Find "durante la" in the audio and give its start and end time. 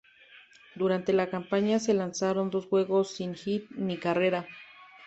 0.73-1.29